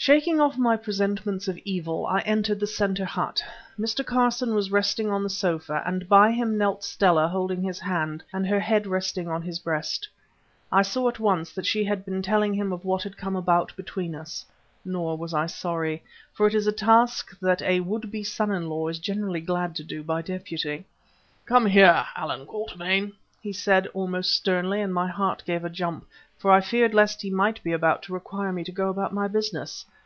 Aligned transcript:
Shaking 0.00 0.40
off 0.40 0.56
my 0.56 0.76
presentiments 0.76 1.48
of 1.48 1.58
evil, 1.64 2.06
I 2.06 2.20
entered 2.20 2.60
the 2.60 2.68
centre 2.68 3.04
hut. 3.04 3.42
Mr. 3.78 4.06
Carson 4.06 4.54
was 4.54 4.70
resting 4.70 5.10
on 5.10 5.24
the 5.24 5.28
sofa, 5.28 5.82
and 5.84 6.08
by 6.08 6.30
him 6.30 6.56
knelt 6.56 6.82
Stella 6.84 7.26
holding 7.28 7.60
his 7.62 7.80
hand, 7.80 8.22
and 8.32 8.46
her 8.46 8.60
head 8.60 8.86
resting 8.86 9.26
on 9.28 9.42
his 9.42 9.58
breast. 9.58 10.08
I 10.72 10.80
saw 10.82 11.08
at 11.08 11.18
once 11.20 11.52
that 11.52 11.66
she 11.66 11.82
had 11.84 12.04
been 12.06 12.22
telling 12.22 12.54
him 12.54 12.72
of 12.72 12.84
what 12.86 13.02
had 13.02 13.16
come 13.18 13.34
about 13.36 13.74
between 13.76 14.14
us; 14.14 14.46
nor 14.84 15.16
was 15.18 15.34
I 15.34 15.44
sorry, 15.46 16.02
for 16.32 16.46
it 16.46 16.54
is 16.54 16.68
a 16.68 16.72
task 16.72 17.36
that 17.40 17.60
a 17.60 17.80
would 17.80 18.08
be 18.10 18.22
son 18.22 18.52
in 18.52 18.68
law 18.68 18.86
is 18.88 19.00
generally 19.00 19.40
glad 19.40 19.74
to 19.76 19.84
do 19.84 20.02
by 20.04 20.22
deputy. 20.22 20.86
"Come 21.44 21.66
here, 21.66 22.06
Allan 22.16 22.46
Quatermain," 22.46 23.12
he 23.42 23.52
said, 23.52 23.86
almost 23.88 24.32
sternly, 24.34 24.80
and 24.80 24.94
my 24.94 25.08
heart 25.08 25.42
gave 25.46 25.64
a 25.64 25.70
jump, 25.70 26.06
for 26.38 26.50
I 26.50 26.60
feared 26.60 26.94
lest 26.94 27.22
he 27.22 27.30
might 27.30 27.62
be 27.64 27.72
about 27.72 28.02
to 28.04 28.12
require 28.14 28.52
me 28.52 28.62
to 28.64 28.72
go 28.72 28.88
about 28.90 29.12
my 29.12 29.26
business. 29.28 29.84